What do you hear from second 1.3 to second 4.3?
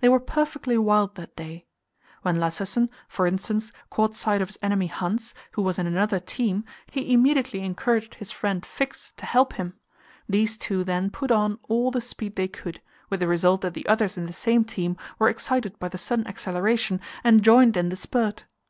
day. When Lassesen, for instance, caught